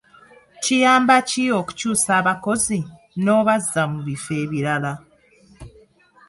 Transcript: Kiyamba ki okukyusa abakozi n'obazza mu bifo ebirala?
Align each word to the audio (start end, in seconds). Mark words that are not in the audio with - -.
Kiyamba 0.63 1.15
ki 1.29 1.43
okukyusa 1.59 2.11
abakozi 2.21 2.77
n'obazza 3.23 3.81
mu 3.91 3.99
bifo 4.07 4.31
ebirala? 4.43 4.93